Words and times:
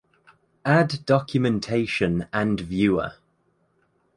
Add 0.65 1.05
documentation 1.05 2.25
and 2.33 2.59
viewer 2.59 3.17